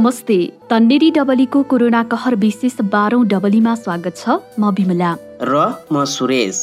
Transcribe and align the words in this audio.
नमस्ते। 0.00 0.36
तन्नेरी 0.70 1.10
डबलीको 1.10 1.62
कोरोना 1.62 2.02
कहर 2.02 2.34
विशेष 2.34 2.76
बाह्रौँ 2.80 3.26
डबलीमा 3.26 3.74
स्वागत 3.74 4.16
छ। 4.16 4.40
म 4.60 4.70
बिमला। 4.72 5.10
र 5.42 5.54
म 5.92 6.04
सुरेश। 6.04 6.56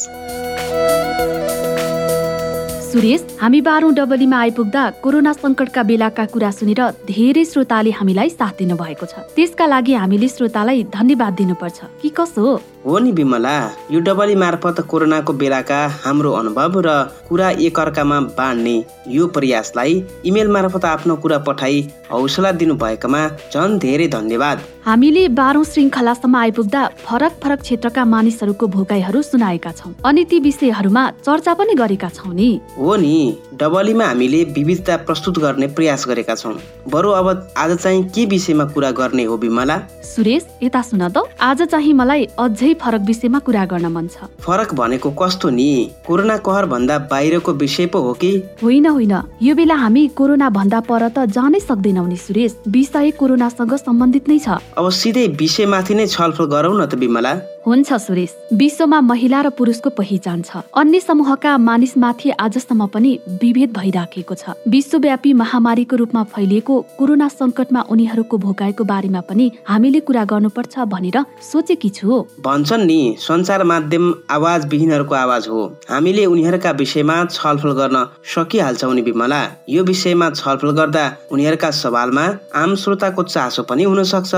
सुरेश 2.97 3.25
हामी 3.41 3.59
बाह्रौँ 3.61 3.93
डबलीमा 3.93 4.37
आइपुग्दा 4.41 4.83
कोरोना 5.05 5.31
सङ्कटका 5.33 5.81
बेलाका 5.89 6.23
कुरा 6.33 6.49
सुनेर 6.51 6.81
धेरै 7.05 7.43
श्रोताले 7.45 7.91
हामीलाई 7.93 8.29
साथ 8.31 8.53
दिनु 8.57 8.75
भएको 8.75 9.05
छ। 9.05 9.21
त्यसका 9.37 9.65
लागि 9.69 9.93
हामीले 9.93 10.27
श्रोतालाई 10.27 10.83
धन्यवाद 10.97 11.33
दिनुपर्छ। 11.37 11.77
कि 12.01 12.09
कसो? 12.09 12.41
हो 12.41 12.89
हो 12.89 12.97
नि 12.97 13.11
विमला 13.11 13.53
यो 13.91 13.99
डबली 13.99 14.35
मार्फत 14.41 14.81
कोरोनाको 14.89 15.33
बेलाका 15.33 15.79
हाम्रो 16.05 16.31
अनुभव 16.31 16.79
र 16.81 16.89
कुरा 17.29 17.49
एकअर्कामा 17.67 18.19
बाँड्ने 18.33 18.75
यो 19.13 19.27
प्रयासलाई 19.27 19.93
इमेल 20.25 20.47
मार्फत 20.47 20.85
आफ्नो 20.87 21.15
कुरा 21.21 21.37
पठाई 21.45 21.77
हौसला 22.11 22.51
दिनुभएकोमा 22.57 23.21
झन् 23.53 23.77
धेरै 23.77 24.07
धन्यवाद। 24.07 24.57
हामीले 24.87 25.27
बाह्रौँ 25.37 25.63
श्रृङ्खलासम्म 25.67 26.35
आइपुग्दा 26.37 26.81
फरक 27.05 27.33
फरक 27.43 27.59
क्षेत्रका 27.61 28.05
मानिसहरूको 28.07 28.67
भोकाइहरू 28.75 29.21
सुनाएका 29.21 29.71
छौँ 29.75 29.93
अनि 30.07 30.23
ती 30.23 30.39
विषयहरूमा 30.39 31.03
चर्चा 31.25 31.53
पनि 31.59 31.73
गरेका 31.75 32.09
छौँ 32.09 32.33
नि। 32.33 32.49
हो 32.79 32.86
नि 32.95 33.37
डबलीमा 33.53 34.05
हामीले 34.05 34.43
विविधता 34.43 34.97
प्रस्तुत 34.97 35.39
गर्ने 35.39 35.67
प्रयास 35.67 36.05
गरेका 36.07 36.35
छौँ। 36.35 36.55
बरु 36.87 37.09
अब 37.09 37.49
आज 37.57 37.77
चाहिँ 37.77 38.03
के 38.09 38.25
विषयमा 38.25 38.65
कुरा 38.65 38.91
गर्ने 38.91 39.23
हो 39.23 39.37
विमला? 39.37 39.77
सुरेश 40.03 40.45
यता 40.63 40.81
सुन 40.81 41.09
त। 41.09 41.17
आज 41.41 41.61
चाहिँ 41.61 41.93
मलाई 41.93 42.27
अझै 42.39 42.73
फरक 42.73 43.01
विषयमा 43.01 43.39
कुरा 43.39 43.65
गर्न 43.65 43.85
मन 43.85 44.07
छ। 44.07 44.23
फरक 44.39 44.73
भनेको 44.73 45.09
कस्तो 45.11 45.49
नि? 45.49 45.91
कोरोना 46.07 46.37
कहर 46.37 46.65
भन्दा 46.65 46.97
बाहिरको 46.99 47.53
विषय 47.53 47.85
पो 47.85 47.99
हो 47.99 48.13
कि? 48.13 48.43
होइन 48.63 48.85
होइन। 48.85 49.13
यो 49.41 49.55
बेला 49.55 49.75
हामी 49.75 50.07
कोरोना 50.07 50.49
भन्दा 50.49 50.79
पर 50.79 51.09
त 51.09 51.25
जानै 51.25 51.59
सक्दैनौ 51.59 52.05
नि 52.05 52.17
सुरेश। 52.17 52.55
विषय 52.67 53.11
कोरोनासँग 53.11 53.75
सम्बन्धित 53.75 54.29
नै 54.29 54.39
छ। 54.39 54.49
अब 54.77 54.89
सिधै 54.89 55.27
विषयमाथि 55.27 55.95
नै 55.95 56.07
छलफल 56.07 56.45
गरौँ 56.45 56.77
न 56.77 56.85
त 56.85 56.95
विमला। 56.95 57.33
हुन्छ 57.67 57.93
सुरेश। 57.93 58.31
विश्वमा 58.53 59.01
महिला 59.01 59.41
र 59.41 59.49
पुरुषको 59.49 59.89
पहिचान 59.89 60.41
छ। 60.41 60.63
अन्य 60.71 60.99
समूहका 60.99 61.57
मानिसमाथि 61.57 62.29
आजसम्म 62.29 62.76
पनि 62.85 63.19
विभेद 63.41 63.73
भइराखेको 63.73 64.35
छ। 64.35 64.53
विश्वव्यापी 64.67 65.33
महामारीको 65.33 65.95
रूपमा 65.95 66.23
फैलिएको 66.23 66.81
कोरोना 66.97 67.27
सङ्कटमा 67.27 67.81
उनीहरूको 67.89 68.37
भोगाइको 68.37 68.83
बारेमा 68.83 69.21
पनि 69.21 69.51
हामीले 69.67 69.99
कुरा 69.99 70.23
गर्नुपर्छ 70.25 70.79
भनेर 70.79 71.17
सोचेकी 71.41 71.89
छु। 71.89 72.25
भन्छन् 72.41 72.85
नि 72.85 73.15
सञ्चार 73.19 73.63
माध्यम 73.63 74.13
आवाज 74.29 74.67
विहीनहरूको 74.67 75.15
आवाज 75.15 75.47
हो। 75.47 75.65
हामीले 75.89 76.25
उनीहरूका 76.25 76.71
विषयमा 76.71 77.25
छलफल 77.25 77.71
गर्न 77.71 78.05
सकिहाल्छौँ 78.35 78.93
नि 78.93 79.01
विमला। 79.01 79.41
यो 79.69 79.83
विषयमा 79.83 80.29
छलफल 80.29 80.71
गर्दा 80.71 81.05
उनीहरूका 81.31 81.71
सवालमा 81.71 82.25
आम 82.55 82.75
श्रोताको 82.75 83.23
चासो 83.23 83.63
पनि 83.63 83.83
हुन 83.83 84.03
सक्छ 84.03 84.35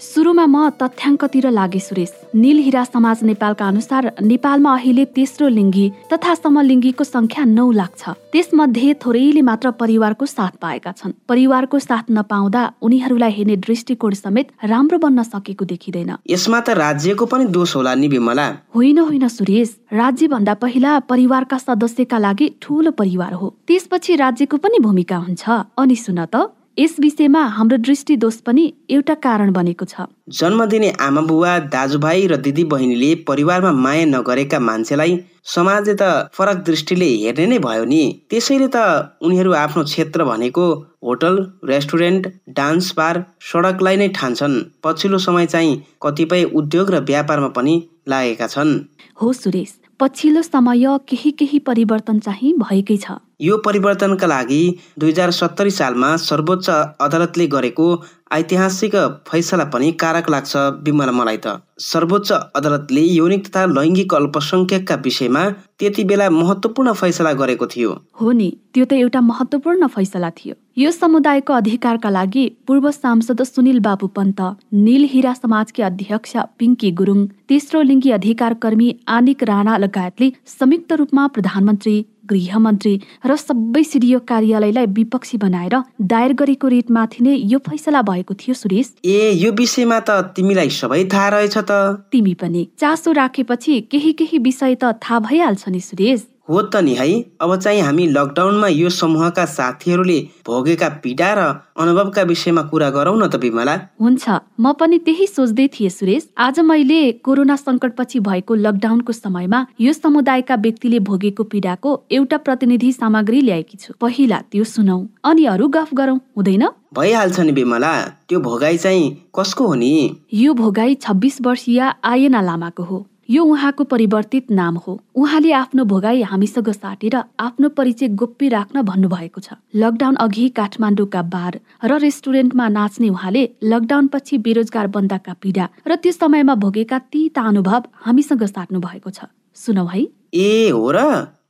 सुरुमा 0.00 0.46
म 0.46 0.68
तथ्याङ्कतिर 0.70 1.50
लागे 1.50 1.78
सुरेश। 1.78 2.12
नील 2.34 2.58
हिरा 2.58 2.84
समाज 2.84 3.18
नेपालका 3.22 3.66
अनुसार 3.66 4.12
नेपालमा 4.22 4.74
अहिले 4.74 5.04
तेस्रो 5.04 5.48
लिङ्गी 5.48 5.86
तथा 6.12 6.34
समलिङ्गीको 6.34 7.04
संख्या 7.04 7.44
नौ 7.44 7.70
लाख 7.70 7.92
छ। 7.98 8.08
त्यसमध्ये 8.32 8.94
थोरैले 8.94 9.42
मात्र 9.42 9.70
परिवारको 9.70 10.26
साथ 10.26 10.56
पाएका 10.60 10.92
छन्। 10.92 11.12
परिवारको 11.28 11.78
साथ 11.78 12.10
नपाउँदा 12.10 12.62
उनीहरूलाई 12.82 13.30
हेर्ने 13.30 13.56
दृष्टिकोण 13.56 14.12
समेत 14.14 14.46
राम्रो 14.64 14.98
बन्न 14.98 15.22
सकेको 15.22 15.64
देखिँदैन। 15.64 16.16
यसमा 16.30 16.60
त 16.60 16.70
राज्यको 16.70 17.26
पनि 17.26 17.44
दोष 17.44 17.76
होला 17.76 17.94
नि 17.94 18.08
विमला। 18.08 18.46
होइन 18.74 18.98
होइन 18.98 19.28
सुरेश। 19.28 19.76
राज्य 19.92 20.28
भन्दा 20.28 20.54
पहिला 20.54 20.98
परिवारका 20.98 21.58
सदस्यका 21.58 22.18
लागि 22.18 22.46
ठुलो 22.62 22.90
परिवार 22.90 23.32
हो। 23.32 23.54
त्यसपछि 23.66 24.16
राज्यको 24.16 24.56
पनि 24.56 24.78
भूमिका 24.78 25.16
हुन्छ। 25.16 25.44
अनि 25.78 25.96
सुन 25.96 26.24
त। 26.24 26.61
यस 26.78 26.94
विषयमा 27.00 27.40
हाम्रो 27.54 27.76
दृष्टि 27.78 28.14
दोष 28.16 28.36
पनि 28.40 28.62
एउटा 28.90 29.14
कारण 29.24 29.50
बनेको 29.52 29.84
छ। 29.84 30.04
जन्म 30.38 30.64
दिने 30.66 30.90
आमा 31.00 31.20
बुवा 31.22 31.58
दाजुभाइ 31.74 32.26
र 32.26 32.36
दिदी 32.46 32.64
बहिनीले 32.64 33.10
परिवारमा 33.28 33.72
माया 33.76 34.04
नगरेका 34.06 34.60
मान्छेलाई 34.60 35.18
समाजले 35.54 35.94
त 36.00 36.08
फरक 36.32 36.64
दृष्टिले 36.64 37.08
हेर्ने 37.24 37.46
नै 37.46 37.58
भयो 37.58 37.84
नि। 37.84 38.00
त्यसैले 38.30 38.68
त 38.72 38.86
उनीहरू 39.20 39.52
आफ्नो 39.60 39.84
क्षेत्र 39.84 40.24
भनेको 40.24 40.64
होटल 41.04 41.36
रेस्टुरेन्ट 41.66 42.32
डान्स 42.56 42.92
बार 42.96 43.22
सडकलाई 43.52 43.96
नै 43.96 44.08
ठान्छन्। 44.16 44.56
पछिल्लो 44.80 45.18
समय 45.28 45.46
चाहिँ 45.52 45.76
कतिपय 46.02 46.50
उद्योग 46.56 46.96
र 46.96 47.04
व्यापारमा 47.12 47.52
पनि 47.60 47.76
लागेका 48.08 48.46
छन्। 48.48 48.76
हो 49.20 49.32
सुरेश 49.34 49.78
पछिल्लो 50.02 50.40
समय 50.42 50.86
केही 51.08 51.30
केही 51.30 51.58
परिवर्तन 51.58 52.18
चाहिँ 52.18 52.52
भएकै 52.58 52.96
छ। 52.96 53.12
यो 53.40 53.56
परिवर्तनका 53.56 54.26
लागि 54.26 54.62
दुई 54.98 55.10
हजार 55.10 55.30
सत्तरी 55.30 55.70
सालमा 55.70 56.16
सर्वोच्च 56.16 56.68
अदालतले 57.06 57.46
गरेको 57.46 57.86
ऐतिहासिक 58.32 58.94
फैसला 59.28 59.64
पनि 59.72 59.90
कारक 60.02 60.30
लाग्छ 60.30 60.56
विमला 60.84 61.12
मलाई 61.12 61.36
त। 61.36 61.56
सर्वोच्च 61.78 62.32
अदालतले 62.32 63.02
यौनिक 63.02 63.46
तथा 63.46 63.64
लैङ्गिक 63.76 64.14
अल्पसङ्ख्यकका 64.14 64.94
विषयमा 65.04 65.42
त्यति 65.78 66.04
बेला 66.10 66.28
महत्त्वपूर्ण 66.30 66.92
फैसला 67.00 67.32
गरेको 67.40 67.66
थियो। 67.66 67.90
हो 68.20 68.32
नि 68.32 68.48
त्यो 68.74 68.84
त 68.84 68.92
एउटा 69.04 69.20
महत्त्वपूर्ण 69.20 69.86
फैसला 69.96 70.30
थियो। 70.38 70.54
यो 70.78 70.90
समुदायको 70.90 71.52
अधिकारका 71.52 72.10
लागि 72.10 72.44
पूर्व 72.66 72.90
सांसद 72.90 73.42
सुनिल 73.44 73.80
बाबु 73.80 74.06
पन्त 74.16 74.40
नील 74.86 75.04
हिरा 75.12 75.32
समाजकी 75.34 75.82
अध्यक्ष 75.82 76.36
पिङ्की 76.58 76.90
गुरुङ 77.00 77.26
तेस्रो 77.48 77.82
लिङ्गी 77.82 78.10
अधिकार 78.18 78.54
कर्मी 78.62 78.88
आनिक 79.18 79.42
राणा 79.52 79.76
लगायतले 79.84 80.32
संयुक्त 80.54 80.92
रूपमा 81.02 81.26
प्रधानमन्त्री 81.36 81.96
गृहमन्त्री 82.32 82.94
र 83.26 83.36
सबै 83.36 83.84
सिडिओ 83.84 84.18
कार्यालयलाई 84.28 84.86
विपक्षी 84.98 85.38
बनाएर 85.38 85.78
दायर 86.14 86.32
गरेको 86.42 86.68
रिटमाथि 86.74 87.24
नै 87.24 87.36
यो 87.52 87.58
फैसला 87.68 88.02
भएको 88.02 88.34
थियो 88.42 88.54
सुरेश। 88.56 88.92
ए 89.04 89.30
यो 89.44 89.52
विषयमा 89.52 90.00
त 90.00 90.34
तिमीलाई 90.36 90.70
सबै 90.80 91.04
थाहा 91.12 91.28
रहेछ 91.36 91.56
त। 91.58 92.08
तिमी 92.12 92.34
पनि 92.34 92.66
चासो 92.80 93.12
राखेपछि 93.12 93.80
केही 93.92 94.12
केही 94.20 94.38
विषय 94.48 94.74
त 94.74 94.92
थाहा 95.02 95.18
भइहाल्छ 95.28 95.68
नि 95.68 95.80
सुरेश। 95.82 96.28
हो 96.48 96.62
त 96.62 96.76
नि 96.76 96.94
है। 96.94 97.06
अब 97.40 97.54
चाहिँ 97.56 97.80
हामी 97.80 98.06
लकडाउनमा 98.06 98.68
यो 98.68 98.88
समूहका 98.90 99.44
साथीहरूले 99.46 100.18
भोगेका 100.46 100.88
पीडा 101.02 101.28
र 101.38 101.40
अनुभवका 101.78 102.22
विषयमा 102.22 102.62
कुरा 102.70 102.88
गरौँ 102.90 103.16
न 103.18 103.28
त 103.28 103.36
विमला 103.38 103.74
हुन्छ। 104.00 104.28
म 104.58 104.72
पनि 104.74 104.98
त्यही 104.98 105.26
सोच्दै 105.26 105.66
थिएँ 105.74 105.90
सुरेश। 105.90 106.28
आज 106.38 106.60
मैले 106.60 107.00
कोरोना 107.22 107.56
सङ्कटपछि 107.56 108.18
भएको 108.20 108.54
लकडाउनको 108.54 109.12
समयमा 109.12 109.60
यो 109.80 109.92
समुदायका 109.92 110.54
व्यक्तिले 110.66 110.98
भोगेको 110.98 111.42
पीडाको 111.46 111.90
एउटा 112.10 112.36
प्रतिनिधि 112.42 112.92
सामग्री 112.92 113.40
ल्याएकी 113.40 113.76
छु। 113.78 113.94
पहिला 114.00 114.38
त्यो 114.50 114.64
सुनौ 114.64 114.98
अनि 115.22 115.44
अरू 115.46 115.68
गफ 115.68 115.94
गरौँ 115.94 116.18
हुँदैन? 116.36 116.66
भइहाल्छ 116.94 117.40
नि 117.40 117.52
विमला 117.52 117.94
त्यो 118.28 118.40
भोगाई 118.40 118.76
चाहिँ 118.76 119.30
कसको 119.30 119.66
हो 119.66 119.74
नि? 119.74 119.92
यो 120.34 120.52
भोगाई 120.54 120.94
छब्बिस 121.00 121.40
वर्षीय 121.40 121.80
आयना 122.04 122.40
लामाको 122.42 122.82
हो। 122.82 123.06
यो 123.28 123.42
उहाँको 123.44 123.84
परिवर्तित 123.84 124.50
नाम 124.50 124.76
हो। 124.76 124.92
उहाँले 125.14 125.52
आफ्नो 125.52 125.84
भोगाई 125.84 126.22
हामीसँग 126.22 126.70
साटेर 126.72 127.16
आफ्नो 127.40 127.68
परिचय 127.68 128.08
गोप्य 128.08 128.48
राख्न 128.48 128.82
भन्नुभएको 128.82 129.40
छ। 129.40 129.54
लकडाउन 129.74 130.14
अघि 130.16 130.48
काठमाडौँका 130.58 131.22
बार 131.22 131.60
र 131.84 131.98
रेस्टुरेन्टमा 131.98 132.68
नाच्ने 132.68 133.08
उहाँले 133.08 133.42
लकडाउन 133.62 134.06
पछि 134.08 134.38
बेरोजगार 134.38 134.86
बन्दाका 134.86 135.32
पीडा 135.42 135.68
र 135.86 135.96
त्यो 135.96 136.12
समयमा 136.12 136.54
भोगेका 136.58 136.98
तिता 136.98 137.42
अनुभव 137.42 137.82
हामीसँग 138.02 138.44
साट्नु 138.44 138.80
भएको 138.80 139.10
छ। 139.10 139.30
सुनौ 139.54 139.86
है 139.86 140.02
ए 140.34 140.70
हो 140.74 140.90
र। 140.90 140.98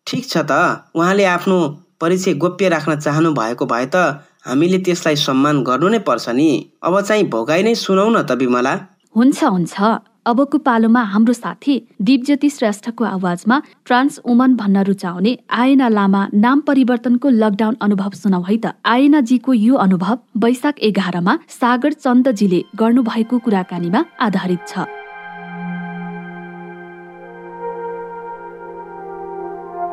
ठिक 0.07 0.23
छ 0.29 0.37
त। 0.45 0.53
उहाँले 0.93 1.25
आफ्नो 1.25 1.59
परिचय 2.01 2.35
गोप्य 2.35 2.69
राख्न 2.69 3.01
चाहनु 3.01 3.33
भएको 3.33 3.67
भए 3.67 3.87
त 3.89 4.21
हामीले 4.45 4.79
त्यसलाई 4.85 5.17
सम्मान 5.17 5.63
गर्नु 5.63 5.89
नै 5.89 5.99
पर्छ 6.05 6.29
नि। 6.37 6.49
अब 6.85 7.01
चाहिँ 7.01 7.25
भोगाई 7.31 7.63
नै 7.63 7.75
सुनौ 7.75 8.09
न 8.11 8.23
त 8.23 8.37
विमला। 8.37 8.75
हुन्छ 9.17 9.39
हुन्छ। 9.45 9.75
अबको 10.27 10.59
पालोमा 10.59 11.03
हाम्रो 11.03 11.33
साथी 11.33 11.75
दिपज्योति 12.01 12.49
श्रेष्ठको 12.51 13.05
आवाजमा 13.05 13.57
ट्रान्स 13.85 14.21
वुमन 14.27 14.55
भन्न 14.57 14.83
रुचाउने 14.85 15.33
आयना 15.51 15.89
लामा 15.89 16.21
नाम 16.35 16.61
परिवर्तनको 16.61 17.29
लकडाउन 17.29 17.77
अनुभव 17.83 18.11
सुनाउ 18.11 18.43
है 18.43 18.57
त। 18.57 18.73
आयनाजीको 18.87 19.53
यो 19.53 19.75
अनुभव 19.75 20.19
वैशाख 20.39 20.79
एघारमा 20.79 21.39
सागर 21.49 21.93
चन्दजीले 21.93 22.63
गर्नुभएको 22.77 23.39
कुराकानीमा 23.39 24.05
आधारित 24.21 24.63
छ। 24.69 24.87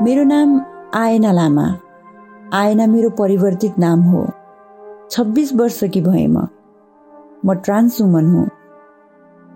मेरो 0.03 0.23
नाम 0.23 0.49
आयना 0.93 1.31
लामा। 1.31 1.67
आयना 2.53 2.87
मेरो 2.87 3.09
परिवर्तित 3.17 3.79
नाम 3.79 3.99
हो। 4.03 4.21
छब्बिस 5.11 5.53
वर्ष 5.53 5.79
कि 5.83 6.01
म। 6.01 6.47
म 7.45 7.53
ट्रान्स 7.65 8.01
वुमन 8.01 8.25
हुँ। 8.25 8.47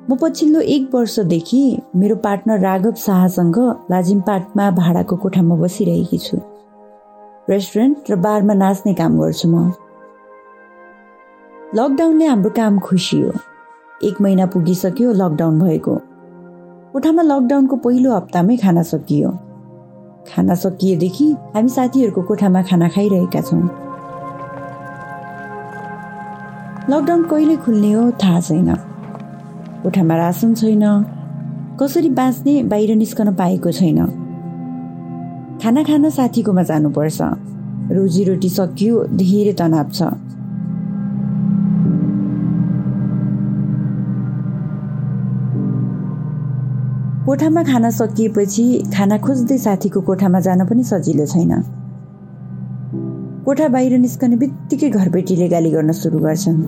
म 0.09 0.15
पछिल्लो 0.15 0.59
एक 0.59 0.95
वर्षदेखि 0.95 1.79
मेरो 1.95 2.15
पार्टनर 2.15 2.59
राघव 2.59 2.93
शाहसँग 2.93 3.57
लाजिमपाटमा 3.91 4.71
भाडाको 4.71 5.15
कोठामा 5.15 5.55
बसिरहेकी 5.55 6.17
छु। 6.17 6.37
रेस्टुरेन्ट 7.49 8.11
र 8.11 8.15
बारमा 8.15 8.53
नाच्ने 8.53 8.93
काम 8.93 9.19
गर्छु 9.19 9.47
म। 9.47 9.71
लकडाउनले 11.75 12.25
हाम्रो 12.25 12.49
काम 12.49 12.79
खुसियो 12.79 13.31
एक 14.03 14.21
महिना 14.21 14.45
पुगिसक्यो 14.45 15.11
लकडाउन 15.13 15.59
भएको। 15.59 15.95
कोठामा 16.93 17.23
लकडाउनको 17.23 17.75
पहिलो 17.75 18.15
हप्तामै 18.15 18.57
खाना 18.57 18.83
सकियो। 18.83 19.29
खाना 20.27 20.55
सकिएदेखि 20.55 21.31
हामी 21.55 21.69
साथीहरूको 21.69 22.21
कोठामा 22.21 22.61
खाना 22.61 22.87
खाइरहेका 22.89 23.41
छौँ। 23.41 23.63
लकडाउन 26.89 27.23
कहिले 27.23 27.55
खुल्ने 27.55 27.91
हो 27.91 28.11
थाहा 28.11 28.41
छैन। 28.41 28.92
कोठामा 29.83 30.15
रासन 30.15 30.53
छैन। 30.53 30.83
कसरी 31.79 32.09
बाँच्ने 32.09 32.63
बाहिर 32.63 32.95
निस्कन 32.95 33.33
पाएको 33.35 33.71
छैन। 33.71 33.99
खाना 35.63 35.83
खान 35.83 36.09
साथीकोमा 36.09 36.63
जानुपर्छ। 36.63 37.19
रोजीरोटी 37.91 38.49
सकियो 38.49 39.03
धेरै 39.03 39.53
तनाव 39.53 39.89
छ। 39.91 40.01
कोठामा 47.25 47.63
खाना 47.63 47.89
सकिएपछि 47.89 48.65
खाना 48.95 49.17
खोज्दै 49.17 49.57
साथीको 49.57 50.01
कोठामा 50.01 50.39
जान 50.39 50.65
पनि 50.65 50.83
सजिलो 50.83 51.25
छैन। 51.25 51.51
कोठा 53.45 53.67
बाहिर 53.67 53.97
निस्कने 53.97 54.35
बित्तिकै 54.35 54.89
घरबेटीले 54.89 55.47
गाली 55.49 55.71
गर्न 55.71 55.91
सुरु 55.91 56.19
गर्छन्। 56.19 56.59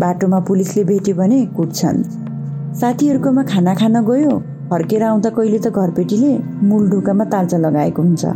बाटोमा 0.00 0.38
पुलिसले 0.40 0.84
भेट्यो 0.84 1.14
भने 1.16 1.46
कुट्छन्। 1.46 2.02
साथीहरूकोमा 2.80 3.42
खाना 3.42 3.74
खान 3.74 4.04
गयो। 4.04 4.38
फर्केर 4.70 5.02
आउँदा 5.02 5.30
कहिले 5.30 5.58
त 5.58 5.68
घरबेटीले 5.68 6.38
मूल 6.66 6.90
ढोकामा 6.90 7.24
तालचा 7.24 7.58
लगाएको 7.58 8.02
हुन्छ। 8.02 8.26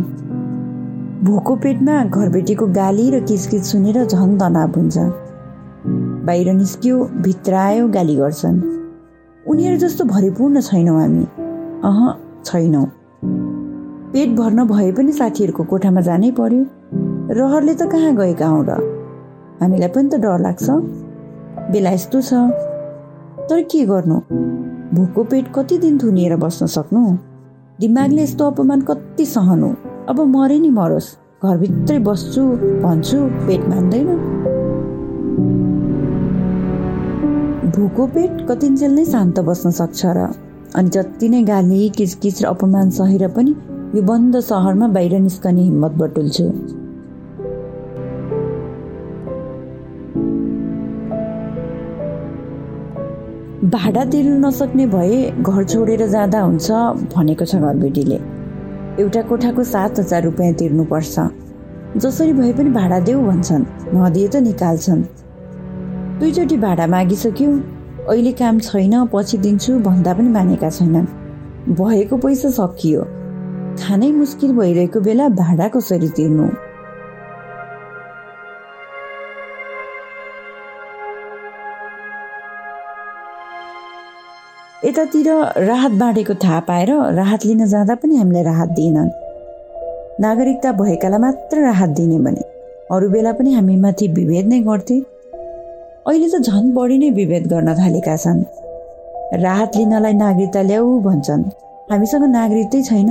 भोको 1.25 1.57
पेटमा 1.57 2.05
घरबेटीको 2.05 2.67
गाली 2.67 3.11
र 3.11 3.21
किचकिच 3.21 3.63
सुनेर 3.63 4.05
झन् 4.05 4.39
तनाव 4.39 4.71
हुन्छ। 4.77 4.99
बाहिर 6.27 6.53
निस्क्यो 6.53 7.05
भित्र 7.05 7.55
आयो 7.55 7.89
गाली 7.89 8.17
गर्छन्। 8.17 8.61
उनीहरू 9.49 9.77
जस्तो 9.77 10.05
भरिपूर्ण 10.05 10.61
छैनौँ 10.61 11.01
हामी। 11.01 11.25
अह 11.85 11.99
छैनौँ। 12.45 12.87
पेट 14.13 14.29
भर्न 14.37 14.65
भए 14.65 14.93
पनि 14.93 15.13
साथीहरूको 15.13 15.65
कोठामा 15.65 16.01
जानै 16.01 16.31
पर्यो। 16.31 16.65
रहरले 17.35 17.75
त 17.75 17.83
कहाँ 17.83 18.15
गएका 18.17 18.47
हौ 18.47 18.63
र? 18.63 18.71
हामीलाई 19.61 19.89
पनि 19.89 20.09
त 20.09 20.15
डर 20.15 20.39
लाग्छ। 20.39 20.71
बेला 21.73 21.91
यस्तो 21.91 22.21
छ। 22.21 22.35
तर 23.51 23.63
के 23.63 23.85
गर्नु? 23.87 24.17
भोकको 24.95 25.25
पेट 25.25 25.53
कति 25.55 25.79
दिन 25.79 25.99
थुनिएर 25.99 26.37
बस्न 26.37 26.67
सक्नु? 26.67 27.17
दिमागले 27.81 28.23
यस्तो 28.23 28.51
अपमान 28.51 28.81
कति 28.81 29.25
सहनु? 29.27 29.69
अब 30.09 30.21
मरे 30.21 30.59
नि 30.59 30.71
मरोस्। 30.71 31.09
घरभित्रै 31.45 31.99
बस्छु 31.99 32.43
भन्छु 32.83 33.19
पेट 33.47 33.69
मान्दैन। 33.69 34.09
भोको 37.77 38.07
पेट 38.07 38.47
कतिन्जेल 38.51 38.93
नै 38.95 39.05
शान्त 39.05 39.41
बस्न 39.41 39.71
सक्छ 39.71 40.07
र 40.07 40.29
अनि 40.77 40.89
जति 40.89 41.29
नै 41.29 41.43
गाली 41.43 41.89
किचकिच 41.89 42.43
र 42.43 42.47
अपमान 42.47 42.91
सहेर 42.91 43.29
पनि 43.29 43.55
यो 43.95 44.03
बन्द 44.03 44.41
सहरमा 44.41 44.89
बाहिर 44.89 45.19
निस्कने 45.21 45.63
हिम्मत 45.63 45.93
बटुल्छु। 45.93 46.78
भाडा 53.69 54.05
तिर्नु 54.05 54.37
नसक्ने 54.39 54.87
भए 54.87 55.17
घर 55.45 55.65
छोडेर 55.65 56.07
जाँदा 56.09 56.41
हुन्छ 56.41 56.71
भनेको 57.15 57.45
छ 57.45 57.57
घरबेटीले। 57.57 58.19
एउटा 59.03 59.23
कोठाको 59.29 59.65
सात 59.65 59.99
हजार 59.99 60.23
रुपियाँ 60.25 60.53
तिर्नुपर्छ। 60.61 61.25
जसरी 62.01 62.33
भए 62.33 62.53
पनि 62.53 62.71
भाडा 62.71 62.99
देऊ 63.09 63.21
भन्छन् 63.27 63.65
नदिए 63.93 64.29
त 64.29 64.37
निकाल्छन्। 64.47 65.03
दुईचोटि 66.21 66.57
भाडा 66.65 66.87
मागिसक्यो 66.87 67.51
अहिले 68.09 68.33
काम 68.41 68.59
छैन 68.69 68.95
पछि 69.13 69.39
दिन्छु 69.45 69.79
भन्दा 69.85 70.15
पनि 70.15 70.29
मानेका 70.39 70.71
छैनन्। 70.71 71.13
भएको 71.77 72.17
पैसा 72.25 72.51
सकियो। 72.57 73.03
खानै 73.83 74.11
मुस्किल 74.13 74.53
भइरहेको 74.57 75.01
बेला 75.01 75.29
भाडा 75.43 75.69
कसरी 75.77 76.09
तिर्नु? 76.17 76.49
यतातिर 84.99 85.29
राहत 85.63 85.93
बाँडेको 85.99 86.35
थाहा 86.43 86.61
पाएर 86.67 86.91
राहत 87.15 87.45
लिन 87.47 87.67
जाँदा 87.71 87.95
पनि 88.03 88.17
हामीलाई 88.17 88.43
राहत 88.43 88.69
दिएनन्। 88.69 89.11
नागरिकता 90.21 90.73
भएकालाई 90.75 91.21
मात्र 91.23 91.57
राहत 91.63 91.91
दिने 91.99 92.19
भने 92.19 92.43
अरू 92.91 93.09
बेला 93.11 93.33
पनि 93.39 93.53
हामीमाथि 93.55 94.09
विभेद 94.19 94.47
नै 94.51 94.59
गर्थे। 94.67 94.97
अहिले 96.03 96.29
त 96.35 96.43
झन् 96.43 96.75
बढी 96.75 96.99
नै 96.99 97.11
विभेद 97.15 97.47
गर्न 97.47 97.75
थालेका 97.79 98.17
छन्। 98.17 98.43
राहत 99.39 99.77
लिनलाई 99.77 100.15
नागरिकता 100.19 100.63
ल्याऊ 100.67 100.99
भन्छन्। 101.07 101.47
हामीसँग 101.91 102.25
नागरिकतै 102.35 102.83
छैन। 102.91 103.09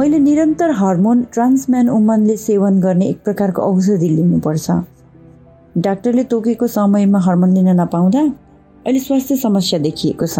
मैले 0.00 0.18
निरन्तर 0.18 0.70
हर्मोन 0.80 1.22
ट्रान्सम्यान 1.32 1.88
उमनले 1.92 2.36
सेवन 2.48 2.80
गर्ने 2.80 3.06
एक 3.12 3.24
प्रकारको 3.24 3.60
औषधि 3.62 4.08
लिनुपर्छ। 4.08 4.95
डाक्टरले 5.76 6.24
तोकेको 6.24 6.66
समयमा 6.66 7.18
हर्मोन 7.18 7.52
लिन 7.54 7.68
नपाउँदा 7.80 8.20
अहिले 8.20 9.00
स्वास्थ्य 9.00 9.36
समस्या 9.36 9.78
देखिएको 9.78 10.26
छ। 10.26 10.38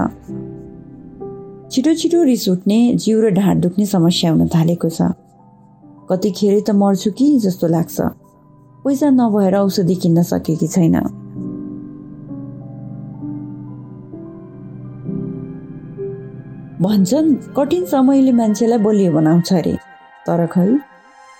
छिटो 1.72 1.94
छिटो 1.94 2.22
रिस 2.22 2.48
उठ्ने 2.48 2.78
जिउ 2.94 3.20
र 3.20 3.30
ढाड 3.30 3.60
दुख्ने 3.60 3.86
समस्या 3.86 4.30
हुन 4.32 4.48
थालेको 4.48 4.88
छ। 4.88 5.12
कतिखेर 6.10 6.60
त 6.60 6.70
मर्छु 6.70 7.10
कि 7.10 7.26
जस्तो 7.38 7.66
लाग्छ। 7.68 8.00
पैसा 8.84 9.10
नभएर 9.10 9.54
औषधि 9.56 9.94
किन्न 9.94 10.22
सकेकी 10.22 10.68
छैन। 10.68 10.96
भन्छन् 16.80 17.34
कठिन 17.56 17.84
समयले 17.84 18.32
मान्छेलाई 18.32 18.78
बलियो 18.78 19.12
बनाउँछ 19.12 19.52
अरे। 19.52 19.76
तर 20.26 20.46
खै 20.46 20.70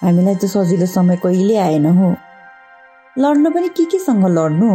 हामीलाई 0.02 0.34
त 0.34 0.44
सजिलो 0.44 0.86
समय 0.86 1.16
कहिले 1.16 1.56
आएन 1.56 1.86
हो। 1.86 2.14
लड्न 3.18 3.50
पनि 3.52 3.68
के 3.76 3.84
केसँग 3.92 4.24
लड्नु? 4.28 4.70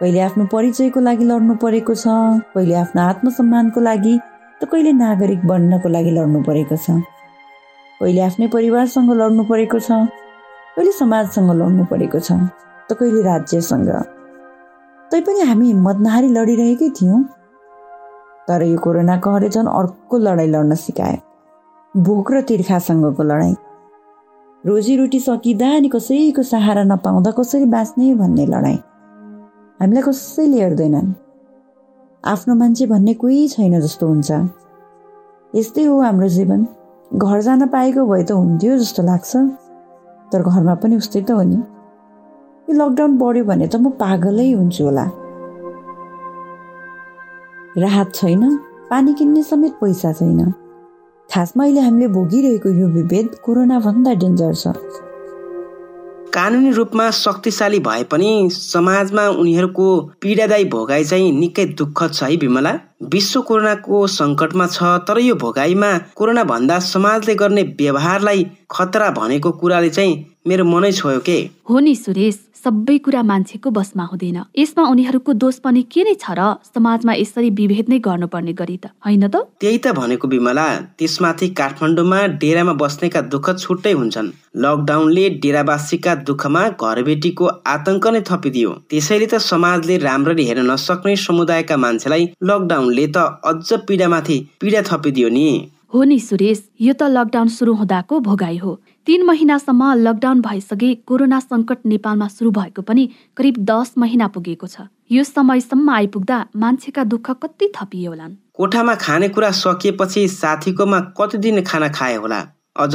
कहिले 0.00 0.20
आफ्नो 0.20 0.44
परिचयको 0.46 1.00
लागि 1.00 1.24
लड्नु 1.26 1.54
परेको 1.58 1.94
छ 1.94 2.06
कहिले 2.54 2.74
आफ्नो 2.82 3.02
आत्मसम्मानको 3.02 3.80
लागि 3.82 4.14
त 4.62 4.68
कहिले 4.70 4.92
नागरिक 4.94 5.42
बन्नको 5.50 5.88
लागि 5.90 6.10
लड्नु 6.18 6.42
परेको 6.46 6.76
छ? 6.76 7.02
कहिले 7.98 8.20
आफ्नै 8.22 8.46
परिवारसँग 8.54 9.10
लड्नु 9.20 9.42
परेको 9.50 9.78
छ 9.82 9.90
कहिले 10.78 10.92
समाजसँग 11.02 11.50
लड्नु 11.60 11.84
परेको 11.90 12.20
छ 12.22 12.38
त 12.86 12.94
कहिले 12.94 13.22
राज्यसँग? 13.26 13.90
तैपनि 15.10 15.40
हामी 15.50 15.66
हिम्मत 15.66 15.98
नहारी 16.06 16.28
लडिरहेकै 16.38 16.88
थियौँ। 16.94 17.22
तर 18.46 18.62
यो 18.70 18.78
कोरोना 18.86 19.16
कहरे 19.26 19.48
झन् 19.50 19.74
अर्को 19.78 20.18
लडाइँ 20.18 20.50
लड्न 20.54 20.74
सिकायो। 20.78 22.02
भोक 22.06 22.32
र 22.32 22.40
तिर्खासँगको 22.46 23.22
लडाइँ 23.22 23.56
रोजीरोटी 24.68 25.20
सकिँदा 25.20 25.68
अनि 25.76 25.88
कसैको 25.88 26.42
सहारा 26.42 26.82
नपाउँदा 26.82 27.30
कसरी 27.30 27.64
बाँच्ने 27.64 28.14
भन्ने 28.14 28.46
लडाइँ। 28.46 28.76
हामीलाई 29.80 30.02
कसैले 30.02 30.60
हेर्दैनन्। 30.60 31.12
आफ्नो 32.24 32.54
मान्छे 32.54 32.86
भन्ने 32.86 33.14
कोही 33.14 33.48
छैन 33.48 33.80
जस्तो 33.80 34.08
हुन्छ। 34.08 34.30
यस्तै 35.54 35.84
हो 35.84 36.00
हाम्रो 36.00 36.28
जीवन। 36.28 36.66
घर 37.16 37.40
जान 37.40 37.66
पाएको 37.66 38.06
भए 38.06 38.22
त 38.22 38.32
हुन्थ्यो 38.32 38.78
जस्तो 38.78 39.02
लाग्छ। 39.02 39.36
तर 40.32 40.42
घरमा 40.42 40.74
पनि 40.74 40.96
उस्तै 40.96 41.20
त 41.20 41.30
हो 41.30 41.42
नि। 41.42 41.56
यो 42.68 42.72
लकडाउन 42.76 43.18
बढ्यो 43.18 43.44
भने 43.44 43.66
त 43.66 43.76
म 43.76 43.90
पागलै 43.90 44.52
हुन्छु 44.52 44.84
होला। 44.84 45.04
राहत 47.78 48.14
छैन। 48.14 48.56
पानी 48.90 49.14
किन्ने 49.14 49.42
समेत 49.42 49.72
पैसा 49.80 50.12
छैन। 50.12 50.67
खासमा 51.32 51.64
अहिले 51.64 51.80
हामीले 51.80 52.06
भोगिरहेको 52.08 52.68
यो 52.72 52.86
विभेद 52.88 53.26
कोरोनाभन्दा 53.44 54.12
डेन्जर 54.20 54.54
छ। 54.54 54.72
कानुनी 56.32 56.70
रूपमा 56.72 57.10
शक्तिशाली 57.10 57.78
भए 57.84 58.04
पनि 58.12 58.30
समाजमा 58.52 59.26
उनीहरूको 59.42 59.88
पीडादायी 60.22 60.64
भोगाई 60.72 61.04
चाहिँ 61.04 61.30
निकै 61.32 61.64
दुःखद 61.76 62.12
छ 62.14 62.22
है 62.22 62.36
विमला। 62.36 62.72
विश्व 63.12 63.40
कोरोनाको 63.44 64.06
सङ्कटमा 64.16 64.66
छ 64.72 64.96
तर 65.04 65.20
यो 65.20 65.34
भोगाईमा 65.44 65.92
कोरोना 66.16 66.44
भन्दा 66.44 66.78
समाजले 66.88 67.34
गर्ने 67.34 67.62
व्यवहारलाई 67.76 68.46
खतरा 68.70 69.10
भनेको 69.20 69.52
कुराले 69.60 69.90
चाहिँ 69.90 70.16
मेरो 70.48 70.64
मनै 70.64 70.92
छोयो 70.92 71.20
के? 71.28 71.38
हो 71.68 71.78
नि 71.78 71.94
सुरेश। 71.94 72.47
सबै 72.58 72.96
कुरा 73.06 73.22
मान्छेको 73.22 73.70
बसमा 73.70 74.04
हुँदैन। 74.12 74.38
यसमा 74.58 74.82
उनीहरूको 74.92 75.32
दोष 75.42 75.58
पनि 75.64 75.82
के 75.92 76.02
नै 76.04 76.14
छ 76.22 76.34
र 76.38 76.40
समाजमा 76.74 77.12
यसरी 77.22 77.50
विभेद 77.58 77.86
नै 77.88 77.98
गर्नुपर्ने 78.06 78.52
गरी 78.60 78.76
त 78.82 78.90
होइन 79.06 79.24
त? 79.28 79.36
त्यही 79.60 79.78
त 79.78 79.94
भनेको 79.98 80.28
विमला 80.28 80.66
त्यसमाथि 80.98 81.48
काठमाडौँमा 81.60 82.20
डेरामा 82.42 82.74
बस्नेका 82.82 83.20
दुःख 83.32 83.46
छुट्टै 83.58 83.92
हुन्छन्। 83.92 84.34
लकडाउनले 84.64 85.24
डेरावासीका 85.42 86.14
दुःखमा 86.28 86.62
घरबेटीको 86.82 87.44
आतंक 87.74 88.06
नै 88.14 88.20
थपिदियो। 88.26 88.70
त्यसैले 88.90 89.26
त 89.26 89.42
समाजले 89.44 89.96
राम्ररी 90.08 90.44
हेर्न 90.44 90.70
नसक्ने 90.70 91.16
समुदायका 91.26 91.76
मान्छेलाई 91.84 92.24
लकडाउनले 92.42 93.06
त 93.14 93.16
अझ 93.44 93.68
पीडामाथि 93.88 94.38
पीडा 94.60 94.80
थपिदियो 94.90 95.28
नि। 95.30 95.48
हो 95.94 96.00
नि 96.04 96.18
सुरेश 96.20 96.58
यो 96.80 96.92
त 96.92 97.02
लकडाउन 97.08 97.48
सुरु 97.48 97.72
हुँदाको 97.74 98.14
भोगाई 98.20 98.56
हो। 98.58 98.72
तीन 99.08 99.22
महिनासम्म 99.24 99.92
लकडाउन 99.96 100.40
भइसके 100.42 100.88
कोरोना 101.08 101.38
सङ्कट 101.40 101.86
नेपालमा 101.86 102.26
सुरु 102.28 102.50
भएको 102.56 102.82
पनि 102.88 103.04
करिब 103.36 103.58
दस 103.68 103.94
महिना 103.98 104.26
पुगेको 104.34 104.66
छ। 104.66 104.82
यो 105.10 105.22
समयसम्म 105.24 105.90
आइपुग्दा 105.90 106.36
मान्छेका 106.56 107.04
दुःख 107.12 107.30
कति 107.44 107.68
थपियो 107.76 108.10
होलान्। 108.10 108.34
कोठामा 108.52 108.94
खानेकुरा 109.04 109.50
सकिएपछि 109.60 110.26
साथीकोमा 110.28 110.98
कति 111.16 111.38
दिन 111.38 111.60
खाना 111.64 111.88
खाए 111.88 112.16
होला? 112.16 112.40
अझ 112.76 112.94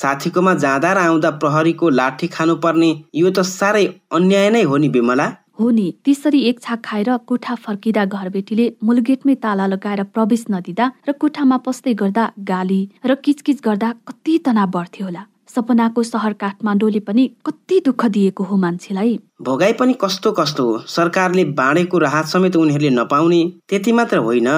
साथीकोमा 0.00 0.54
जाँदा 0.64 0.92
र 0.92 0.98
आउँदा 0.98 1.30
प्रहरीको 1.44 1.88
लाठी 1.92 2.28
खानुपर्ने 2.32 2.90
यो 3.14 3.30
त 3.30 3.44
साह्रै 3.50 3.84
अन्याय 4.16 4.48
नै 4.56 4.62
हो 4.64 4.76
नि 4.80 4.88
बिमला 4.96 5.26
हो 5.60 5.70
नि 5.76 5.86
त्यसरी 6.04 6.40
एक 6.50 6.62
छाक 6.62 6.80
खाएर 6.84 7.10
कोठा 7.28 7.54
फर्किँदा 7.66 8.04
घरबेटीले 8.06 8.70
मूलगेटमै 8.82 9.34
ताला 9.44 9.66
लगाएर 9.74 10.02
प्रवेश 10.16 10.44
नदिँदा 10.50 10.86
र 11.08 11.12
कोठामा 11.20 11.56
पस्दै 11.68 11.94
गर्दा 12.04 12.24
गाली 12.48 12.80
र 13.04 13.18
किचकिच 13.26 13.60
गर्दा 13.68 13.92
कति 14.08 14.38
तनाव 14.46 14.70
बढ्थ्यो 14.78 15.06
होला। 15.06 15.26
सपनाको 15.50 16.02
सहर 16.02 16.32
काठमाडौँले 16.40 17.00
पनि 17.00 17.26
कति 17.46 17.80
दुःख 17.86 18.04
दिएको 18.08 18.44
हो 18.44 18.56
मान्छेलाई। 18.56 19.18
भोगाई 19.42 19.72
पनि 19.72 19.94
कस्तो 20.00 20.32
कस्तो 20.32 20.64
हो 20.64 20.78
सरकारले 20.88 21.44
बाँडेको 21.58 21.98
राहत 21.98 22.26
समेत 22.26 22.56
उनीहरूले 22.56 22.90
नपाउने 22.90 23.42
त्यति 23.68 23.92
मात्र 23.92 24.18
होइन। 24.18 24.48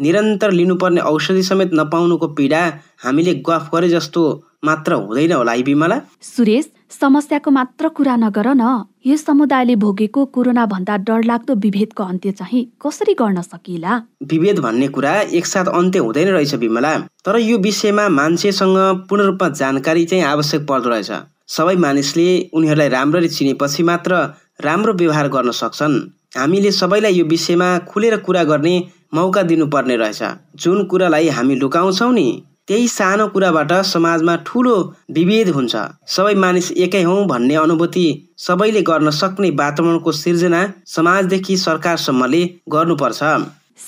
निरन्तर 0.00 0.50
लिनुपर्ने 0.52 1.00
औषधि 1.02 1.42
समेत 1.42 1.70
नपाउनुको 1.74 2.26
पीडा 2.34 2.60
हामीले 3.04 3.34
गफ 3.46 3.70
गरे 3.74 3.88
जस्तो 3.88 4.22
मात्र 4.64 4.92
हुँदैन 4.94 5.32
होला 5.32 5.52
है 5.52 5.62
बिमला। 5.62 6.00
सुरेश 6.22 6.70
समस्याको 6.90 7.50
मात्र 7.50 7.88
कुरा 7.88 8.14
नगर 8.16 8.48
न। 8.48 8.84
यो 9.06 9.16
समुदायले 9.16 9.74
भोगेको 9.76 10.24
कोरोना 10.24 10.64
भन्दा 10.66 10.96
डरलाग्दो 11.04 11.54
विभेदको 11.54 12.04
अन्त्य 12.04 12.30
चाहिँ 12.32 12.64
कसरी 12.82 13.14
गर्न 13.14 13.40
सकिला? 13.42 13.96
विभेद 14.24 14.58
भन्ने 14.58 14.88
कुरा 14.88 15.12
एकसाथ 15.38 15.66
अन्त्य 15.68 15.98
हुँदैन 15.98 16.28
रहेछ 16.28 16.54
बिमला। 16.54 16.96
तर 17.24 17.38
यो 17.38 17.58
विषयमा 17.58 18.08
मान्छेसँग 18.08 19.06
पूर्ण 19.08 19.24
रूपमा 19.24 19.48
जानकारी 19.48 20.04
चाहिँ 20.04 20.24
आवश्यक 20.24 20.66
पर्दो 20.66 20.88
रहेछ। 20.88 21.10
सबै 21.48 21.76
मानिसले 21.76 22.28
उनीहरूलाई 22.52 22.88
राम्ररी 22.88 23.28
चिनेपछि 23.28 23.82
मात्र 23.82 24.14
राम्रो 24.60 24.92
व्यवहार 24.92 25.28
गर्न 25.28 25.50
सक्छन्। 25.52 26.00
हामीले 26.36 26.70
सबैलाई 26.72 27.14
यो 27.14 27.24
विषयमा 27.24 27.68
खुलेर 27.88 28.16
कुरा 28.16 28.44
गर्ने 28.44 28.76
मौका 29.14 29.42
दिनुपर्ने 29.42 29.96
रहेछ। 29.96 30.22
जुन 30.56 30.84
कुरालाई 30.84 31.28
हामी 31.28 31.54
लुकाउँछौँ 31.54 32.12
नि 32.12 32.28
त्यही 32.68 32.88
सानो 32.88 33.26
कुराबाट 33.34 33.72
समाजमा 33.90 34.34
ठुलो 34.46 34.76
विभेद 35.16 35.48
हुन्छ। 35.56 35.74
सबै 36.14 36.34
मानिस 36.44 36.66
एकै 36.84 37.02
हौ 37.02 37.14
भन्ने 37.30 37.54
अनुभूति 37.56 38.06
सबैले 38.46 38.82
गर्न 38.90 39.10
सक्ने 39.20 39.50
वातावरणको 39.60 40.12
सिर्जना 40.12 40.60
समाजदेखि 40.86 41.56
सरकारसम्मले 41.56 42.42
गर्नुपर्छ। 42.74 43.20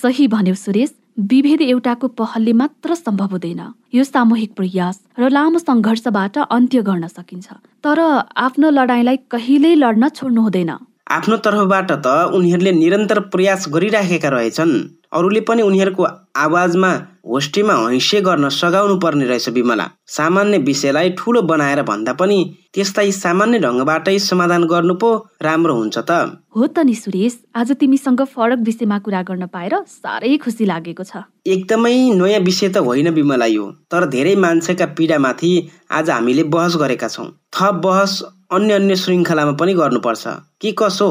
सही 0.01 0.27
भन्यो 0.27 0.55
सुरेश। 0.55 0.89
विभेद 1.31 1.61
एउटाको 1.61 2.07
पहलले 2.19 2.53
मात्र 2.53 2.95
सम्भव 2.95 3.31
हुँदैन। 3.35 3.61
यो 3.93 4.03
सामूहिक 4.03 4.51
प्रयास 4.57 4.95
र 5.19 5.29
लामो 5.29 5.59
सङ्घर्षबाट 5.59 6.37
अन्त्य 6.49 6.81
गर्न 6.81 7.07
सकिन्छ। 7.07 7.47
तर 7.85 7.99
आफ्नो 8.47 8.69
लडाईँलाई 8.71 9.17
कहिल्यै 9.29 9.75
लड्न 9.75 10.09
छोड्नु 10.09 10.41
हुँदैन। 10.41 10.71
आफ्नो 11.11 11.37
तर्फबाट 11.45 11.91
त 11.91 12.07
उनीहरूले 12.33 12.71
निरन्तर 12.71 13.19
प्रयास 13.29 13.65
गरिराखेका 13.69 14.29
रहेछन्। 14.29 14.73
अरूले 15.13 15.41
पनि 15.47 15.61
उनीहरूको 15.61 16.03
आवाजमा 16.45 16.91
होस्टेमा 17.29 17.73
हैसे 17.73 18.21
गर्न 18.21 18.49
सघाउनु 18.49 18.95
पर्ने 18.99 19.25
रहेछ 19.25 19.49
विमला 19.49 19.85
सामान्य 20.09 20.57
विषयलाई 20.69 21.09
ठुलो 21.17 21.41
बनाएर 21.51 21.81
भन्दा 21.89 22.13
पनि 22.13 22.39
त्यसलाई 22.73 23.11
सामान्य 23.11 23.59
ढङ्गबाटै 23.59 24.17
समाधान 24.19 24.63
गर्नु 24.71 24.93
पो 24.95 25.09
राम्रो 25.43 25.75
हुन्छ 25.75 25.97
त। 25.97 26.41
हो 26.55 26.67
त 26.67 26.79
नि 26.87 26.95
सुरेश 26.95 27.37
आज 27.55 27.71
तिमीसँग 27.79 28.21
फरक 28.33 28.59
विषयमा 28.65 28.97
कुरा 29.05 29.21
गर्न 29.29 29.45
पाएर 29.53 29.75
साह्रै 29.87 30.35
खुसी 30.43 30.65
लागेको 30.65 31.03
छ। 31.03 31.23
एकदमै 31.45 31.95
नयाँ 32.17 32.41
विषय 32.41 32.69
त 32.69 32.85
होइन 32.89 33.09
विमला 33.13 33.45
यो 33.53 33.65
तर 33.91 34.05
धेरै 34.09 34.35
मान्छेका 34.35 34.85
पीडामाथि 34.97 35.53
आज 35.91 36.09
हामीले 36.09 36.43
बहस 36.49 36.75
गरेका 36.81 37.07
छौँ। 37.07 37.29
थप 37.53 37.81
बहस 37.85 38.21
अन्य 38.51 38.73
अन्य 38.73 38.95
श्रृङ्खलामा 39.03 39.51
पनि 39.61 39.73
गर्नुपर्छ। 39.73 40.23
के 40.61 40.71
कसो? 40.79 41.09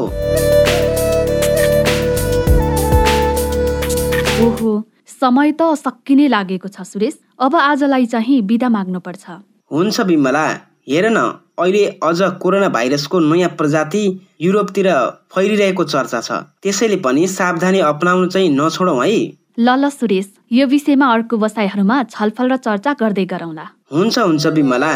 समय 5.21 5.51
त 5.53 5.61
सकिने 5.77 6.27
लागेको 6.27 6.67
छ 6.67 6.81
सुरेश। 6.81 7.17
अब 7.39 7.55
आजलाई 7.55 8.05
चाहिँ 8.05 8.41
बिदा 8.41 8.69
माग्नुपर्छ। 8.69 9.25
हुन्छ 9.71 10.01
बिमला 10.01 10.45
हेर 10.89 11.05
न 11.09 11.19
अहिले 11.61 11.83
अझ 12.01 12.41
कोरोना 12.41 12.69
भाइरसको 12.73 13.19
नयाँ 13.21 13.49
प्रजाति 13.53 14.03
युरोपतिर 14.41 14.87
फैलिरहेको 15.29 15.83
चर्चा 15.83 16.21
छ। 16.21 16.31
त्यसैले 16.63 16.97
पनि 17.05 17.27
सावधानी 17.29 17.79
अप्नाउनु 17.85 18.27
चाहिँ 18.33 18.49
नछोडौँ 18.49 18.97
है। 19.05 19.19
ल 19.59 19.69
ल 19.77 19.89
सुरेश। 19.93 20.27
यो 20.51 20.65
विषयमा 20.67 21.05
अर्को 21.13 21.37
बसाइहरूमा 21.37 22.03
छलफल 22.09 22.51
र 22.51 22.57
चर्चा 22.57 22.91
गर्दै 22.97 23.25
गरौँला। 23.29 23.65
हुन्छ 23.93 24.17
हुन्छ 24.17 24.47
बिमला। 24.57 24.93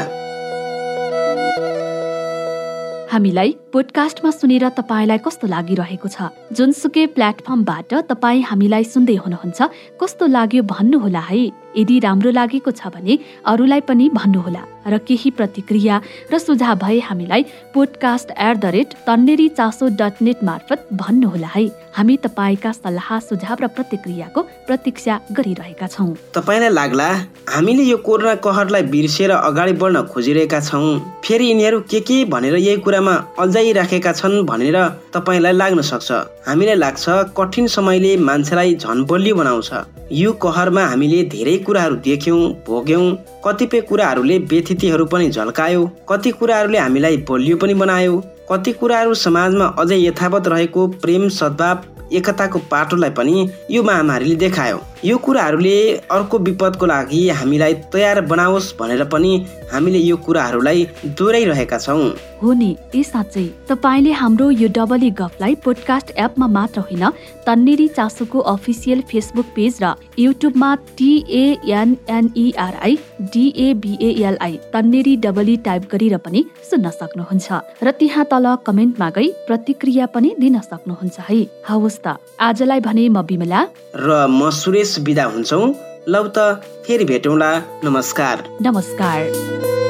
हामीलाई 3.15 3.51
पोडकास्टमा 3.73 4.29
सुनेर 4.31 4.67
तपाईँलाई 4.75 5.19
कस्तो 5.23 5.47
लागिरहेको 5.47 6.07
छ? 6.11 6.27
जुनसुकै 6.51 7.05
प्लेटफर्मबाट 7.15 8.11
तपाईँ 8.11 8.43
हामीलाई 8.51 8.83
सुन्दै 8.83 9.15
हुनुहुन्छ 9.23 9.59
कस्तो 9.95 10.25
लाग्यो 10.35 10.63
भन्नुहोला 10.67 11.23
है। 11.31 11.43
यदि 11.77 11.99
राम्रो 11.99 12.31
लागेको 12.31 12.71
छ 12.71 12.87
भने 12.95 13.17
अरूलाई 13.45 13.81
पनि 13.89 14.09
भन्नुहोला 14.13 14.63
र 14.87 14.97
केही 15.01 15.29
प्रतिक्रिया 15.31 15.95
र 16.31 16.37
सुझाव 16.37 16.75
भए 16.77 16.99
हामीलाई 17.01 17.43
podcast 17.73 18.31
at 18.31 18.57
the 18.57 18.65
rate 18.75 18.93
Tanneri 19.07 19.47
Chaso 19.49 19.87
dot 19.97 20.21
net 20.21 20.43
मार्फत 20.43 20.87
भन्नुहोला 20.93 21.47
है। 21.55 21.65
हामी 21.95 22.17
तपाईँका 22.23 22.71
सल्लाह 22.71 23.07
सुझाव 23.19 23.57
र 23.61 23.67
प्रतिक्रियाको 23.67 24.41
प्रतीक्षा 24.67 25.19
गरिरहेका 25.31 25.87
छौँ। 25.87 26.13
तपाईँलाई 26.35 26.69
लाग्ला 26.69 27.09
हामीले 27.49 27.83
यो 27.83 27.97
कोरोना 28.05 28.35
कहरलाई 28.45 28.83
बिर्सेर 28.93 29.31
अगाडि 29.31 29.73
बढ्न 29.81 30.01
खोजिरहेका 30.13 30.59
छौँ। 30.59 30.99
फेरि 31.25 31.45
यिनीहरू 31.49 31.79
के 31.89 31.99
के 32.05 32.17
भनेर 32.29 32.55
यही 32.57 32.77
कुरामा 32.85 33.13
अल्झाइराखेका 33.41 34.11
छन् 34.13 34.45
भनेर 34.45 34.77
तपाईँलाई 35.13 35.53
लाग्न 35.53 35.81
सक्छ। 35.81 36.11
हामीलाई 36.45 36.77
लाग्छ 36.77 37.33
कठिन 37.33 37.67
समयले 37.73 38.15
मान्छेलाई 38.21 38.75
झन 38.77 39.03
बलियो 39.09 39.35
बनाउँछ। 39.35 39.69
यो 40.11 40.31
कहरमा 40.33 40.81
हामीले 40.85 41.23
धेरै 41.23 41.57
कुराहरू 41.57 41.95
देख्यौँ 41.95 42.39
भोग्यौँ। 42.67 43.05
कतिपय 43.45 43.81
कुराहरूले 43.81 44.37
व्यथितिहरू 44.37 45.05
पनि 45.05 45.29
झल्कायो। 45.29 45.85
कति 46.09 46.31
कुराहरूले 46.31 46.77
हामीलाई 46.77 47.17
बलियो 47.29 47.57
पनि 47.57 47.73
बनायो। 47.73 48.21
कति 48.51 48.71
कुराहरू 48.71 49.13
समाजमा 49.13 49.65
अझै 49.79 49.97
यथावत 49.97 50.47
रहेको 50.47 50.87
प्रेम 50.87 51.27
सद्भाव 51.29 51.77
एकताको 52.11 52.59
पाटोलाई 52.71 53.09
पनि 53.09 53.35
यो 53.71 53.83
महामारीले 53.83 54.35
देखायो। 54.35 54.79
यो 55.05 55.17
कुराहरूले 55.17 55.77
अर्को 56.11 56.37
विपदको 56.39 56.85
लागि 56.85 57.29
हामीलाई 57.29 57.73
तयार 57.93 58.21
बनाओस् 58.21 58.75
भनेर 58.79 59.03
पनि 59.05 59.31
हामीले 59.71 59.99
यो 59.99 60.17
कुराहरूलाई 60.17 60.79
दोहोऱ्याइरहेका 61.05 61.77
छौँ। 61.77 62.09
हो 62.41 62.53
नि 62.53 62.69
ए 62.95 63.03
साँच्चै। 63.03 63.47
तपाईँले 63.69 64.11
हाम्रो 64.11 64.49
यो 64.51 64.67
डबली 64.67 65.09
गफलाई 65.11 65.53
पोडकास्ट 65.55 66.07
एपमा 66.17 66.47
मात्र 66.47 66.79
होइन 66.81 67.03
तन्नेरी 67.45 67.87
चासोको 67.87 68.39
अफिसियल 68.39 68.99
फेसबुक 69.01 69.45
पेज 69.55 69.73
र 69.83 69.85
युट्युबमा 70.19 70.69
T N N E R I 70.97 72.93
डिएबिएलआई 73.33 74.53
Tanneri 74.73 75.15
Dabali 75.17 75.55
type 75.57 75.83
गरेर 75.91 76.15
पनि 76.17 76.41
सुन्न 76.69 76.85
सक्नुहुन्छ। 76.91 77.47
र 77.83 77.87
त्यहाँ 77.91 78.25
तल 78.25 78.45
कमेन्टमा 78.65 79.07
गई 79.09 79.29
प्रतिक्रिया 79.47 80.05
पनि 80.05 80.29
दिन 80.39 80.55
सक्नुहुन्छ 80.61 81.17
है। 81.29 81.39
हवस्। 81.69 81.94
त 82.05 82.15
आजलाई 82.39 82.79
भने 82.79 83.09
म 83.09 83.21
बिमला। 83.21 83.61
र 83.95 84.27
म 84.27 84.49
सुरेश 84.49 84.99
बिदा 84.99 85.25
हुन्छौँ। 85.25 85.65
लौ 86.07 86.23
त 86.27 86.37
फेरि 86.85 87.05
भेटौँला। 87.05 87.51
नमस्कार। 87.83 88.43
नमस्कार। 88.61 89.84